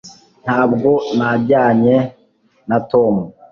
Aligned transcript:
ntabwo 0.43 0.91
najyanye 1.17 1.97
na 2.69 2.77
tom 2.91 3.15